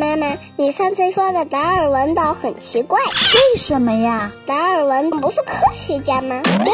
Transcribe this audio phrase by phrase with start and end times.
[0.00, 4.32] 妈妈，你上次说的达尔文岛很奇怪，为什么呀？
[4.46, 6.40] 达尔文不是科学家吗？
[6.64, 6.72] 对，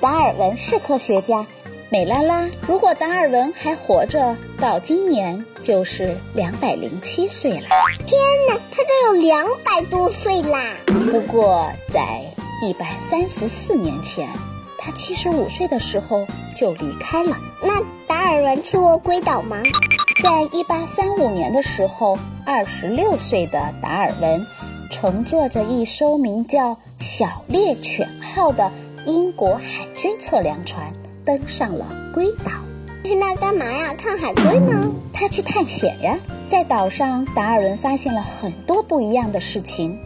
[0.00, 1.46] 达尔文是科学家。
[1.88, 7.68] 美拉拉，如果达尔文还活着，到今年就是两百零七岁了。
[8.04, 10.74] 天哪，他都有两百多岁啦！
[11.12, 12.24] 不过在
[12.66, 14.28] 一百三十四年前，
[14.78, 17.36] 他七十五岁的时候就离开了。
[17.62, 19.62] 那达尔文去过龟岛吗？
[20.20, 22.18] 在一八三五年的时候，
[22.50, 24.46] 二十六岁的达尔文
[24.90, 28.72] 乘坐着一艘名叫“小猎犬号”的
[29.04, 30.90] 英国海军测量船。
[31.26, 32.50] 登上了龟岛，
[33.04, 33.92] 去那干嘛呀？
[33.98, 34.90] 看海龟吗？
[35.12, 36.16] 他去探险呀。
[36.48, 39.98] 在岛上，达尔文发现了很多不一样的事情，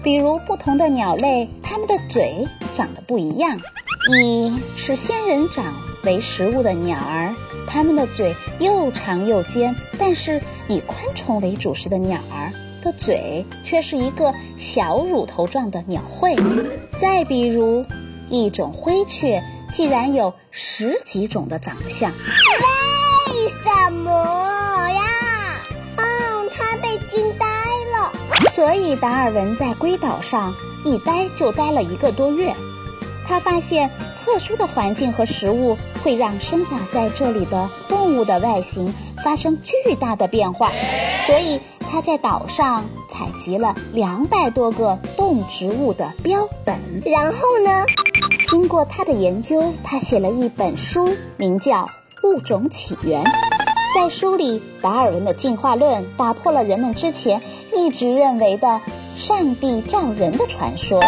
[0.00, 3.58] 比如不同的鸟类，它们的嘴长得不一样。
[4.12, 7.34] 以吃仙人掌为食物的鸟儿，
[7.68, 12.52] 它们的嘴又长又尖；但是以昆虫为主食的鸟儿
[12.82, 16.34] 的嘴却是一个小乳头状的鸟喙。
[17.00, 17.84] 再比如，
[18.28, 19.42] 一种灰雀。
[19.70, 24.10] 竟然有十几种的长相，为什么
[24.88, 25.02] 呀？
[25.96, 27.46] 嗯，它被惊呆
[27.92, 28.10] 了。
[28.50, 30.54] 所以达尔文在龟岛上
[30.86, 32.54] 一待就待了一个多月。
[33.26, 33.90] 他发现
[34.28, 38.92] 特殊的环境和食物会让生长在这里的动物的外形
[39.24, 40.70] 发生巨大的变化，
[41.26, 46.78] 所以他在岛上采集了两百多个动植物的标本。
[47.06, 47.86] 然后呢？
[48.46, 51.08] 经过他的研究，他写了一本书，
[51.38, 51.86] 名叫
[52.22, 53.24] 《物种起源》。
[53.94, 57.40] 在书里，达尔文的进化论打破了人们之前
[57.74, 58.82] 一直认为的
[59.16, 61.00] 上帝造人的传说。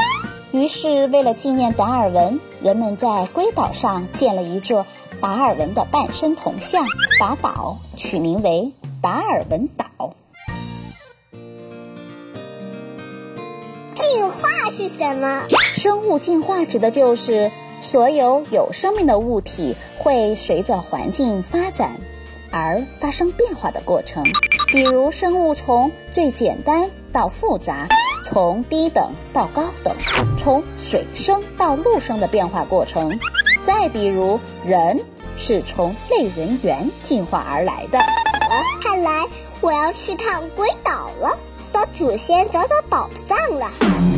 [0.53, 4.85] 于是，为了纪念达尔文，人们在龟岛上建了一座
[5.21, 6.85] 达尔文的半身铜像，
[7.21, 9.87] 把岛取名为达尔文岛。
[13.95, 15.47] 进化是什么？
[15.73, 21.93] 生物进化指的就是所有有生命的物体会随着环境发展
[22.51, 24.25] 而发生变化的过程。
[24.67, 27.87] 比如，生物从最简单到复杂，
[28.23, 29.95] 从低等到高等，
[30.39, 33.19] 从水生到陆生的变化过程。
[33.67, 35.05] 再比如，人
[35.37, 37.99] 是从类人猿进化而来的。
[38.83, 39.27] 看来
[39.61, 41.39] 我要去趟龟岛了，
[41.73, 44.10] 到祖先找找宝藏了。